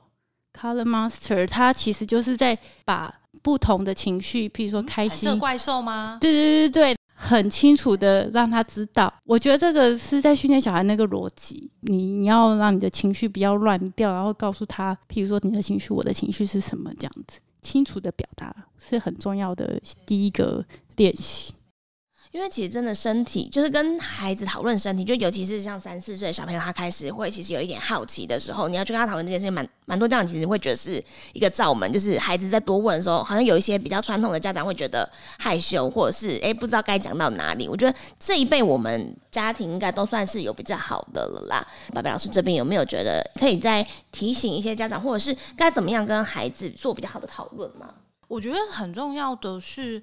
[0.54, 6.18] （Color Monster），它其实就是在把不同的情绪，譬如说开心怪兽吗？
[6.20, 9.14] 对对对对很清楚的让他知道。
[9.26, 20.66] 我觉得这个是在训练小孩那个逻辑，你你要让你的情绪不要乱掉，然后告诉他，譬如说你的情绪，我的情绪是什么，这样子清楚的表达是很重要的第一个
[20.96, 21.54] 练习。
[22.34, 31.02] 因为其实真的身体就是跟孩子讨论身体，就尤其是像三四岁小朋友，他开始会其实有一点好奇的时候，你要去跟他讨论这件事情，蛮蛮多家长其实会觉得是
[31.34, 35.08] 一个罩门，就是孩子在多问的时候，好像有一些比较传统的家长会觉得
[35.38, 37.68] 害羞，或者是诶不知道该讲到哪里。
[37.68, 41.64] 我觉得这一辈我们家庭应该都算是有比较好的了啦。
[41.94, 47.94] 爸爸老师这边有没有觉得可以再提醒一些家长，或者是该怎么样跟孩子做比较好的讨论吗？
[48.28, 50.02] 我觉得很重要的是。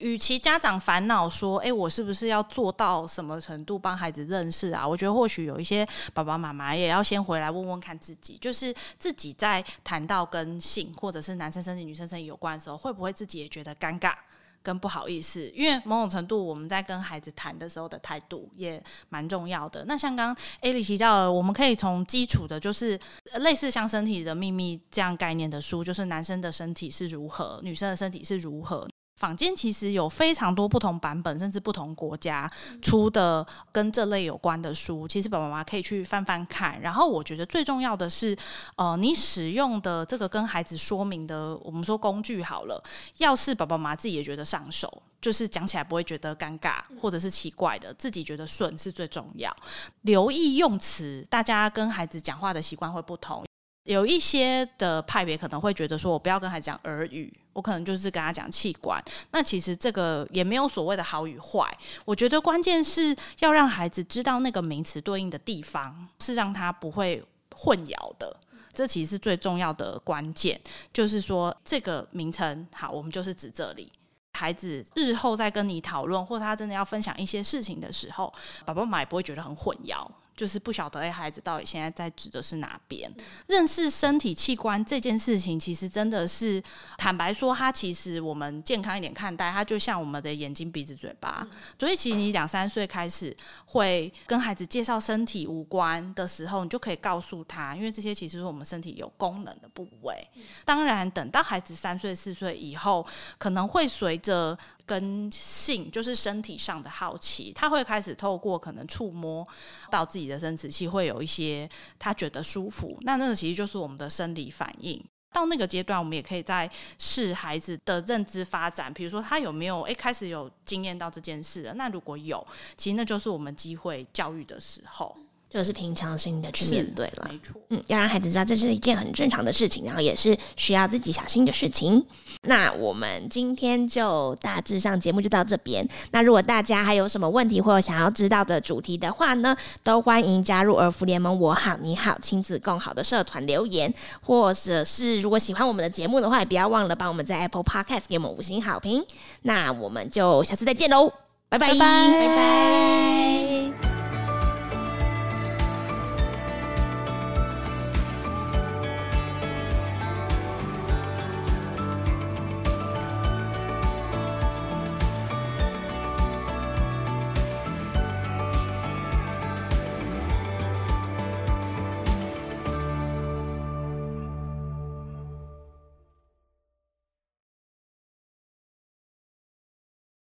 [0.00, 4.86] 与其家长烦恼说，哎，我是不是要做到什么程度帮孩子认识啊？
[4.86, 14.14] 我觉得或许有一些爸爸妈妈也要先回来问问看自己，就是自己在谈到跟性或者是男生身体、女生身体有关的时候，会不会自己也觉得尴尬
[14.62, 15.46] 跟不好意思？
[15.54, 19.84] 因为某种程度我们在跟孩子谈的时候的态度也蛮重要的。
[19.86, 22.98] 那像刚艾莉提到的，我们可以从基础的，就是
[23.40, 28.88] 类似像《身体的秘密》这样概念的书，就是男生的身体是如何，女生的身体是如何。
[29.20, 32.50] 坊间其实有非常多不同版本，甚至不同国家
[32.80, 36.80] 出的跟这类有关的书，其实爸爸妈妈可以去翻翻看。
[36.80, 38.34] 然后我觉得最重要的是，
[38.76, 42.82] 呃，你使用的这个跟孩子说明的，我们说工具好了，
[43.18, 49.54] 要是爸爸妈妈自己也觉得上手，就是讲起来不会觉得尴尬或者是奇怪的，自己觉得顺是最重要。
[50.00, 53.44] 留意用词，大家跟孩子讲话的习惯会不同。
[53.84, 59.02] 有一些的派别可能会觉得说，我不要跟孩子讲耳语，我可能就是跟他讲器官。
[59.32, 61.66] 那其实这个也没有所谓的好与坏。
[62.04, 67.24] 我觉得关键是要让孩子知道那个名词对应的地方，是让他不会
[67.54, 68.36] 混淆的。
[68.72, 70.60] 这其实是最重要的关键，
[70.92, 73.90] 就是说这个名称好，我们就是指这里。
[74.32, 78.32] 孩子日后再跟你讨论，或他真的要分享一些事情的时候，
[78.64, 80.06] 爸爸妈妈也不会觉得很混淆。
[80.40, 83.14] 就是不晓得哎，孩子到底现在在指的是哪边？
[83.46, 86.62] 认识身体器官这件事情，其实真的是
[86.96, 91.46] 坦白说，它其实我们健康一点看待，它就像我们的眼睛、鼻子、嘴巴。
[91.78, 93.36] 所以，其实你两三岁开始
[93.66, 100.26] 会跟孩子介绍身体无关的时候，你就可以告诉他，因为这些其实是我们身体有功能的部位。
[100.64, 104.56] 当然，等到孩子三岁、四岁以后，可能会随着。
[104.90, 109.46] 跟性就是身体上的好奇，他会开始透过可能触摸
[109.88, 112.98] 到自己的生殖器，会有一些他觉得舒服。
[113.02, 115.00] 那那个其实就是我们的生理反应。
[115.32, 116.68] 到那个阶段，我们也可以在
[116.98, 121.72] 试孩子的认知发展，比如说他有没有诶开始有经验到这件事。
[121.76, 122.44] 那如果有，
[122.76, 125.16] 其实那就是我们机会教育的时候。
[125.50, 132.06] 就是平常心的去面对了，没错，嗯，要让孩子知道这是一件很正常的事情，然后也是需要自己小心的事情。
[132.42, 135.86] 那我们今天就大致上节目就到这边。
[136.12, 143.92] 那如果大家还有什么问题或者想要知道的主题的话呢，都欢迎加入儿福联盟我好你好亲子共好的社团留言，
[144.22, 149.04] 或者是如果喜欢我们的节目的话，也不要忘了帮我们在 Apple Podcast 给我们五星好评。
[149.42, 151.12] 那我们就下次再见喽，
[151.48, 153.49] 拜拜拜拜拜拜。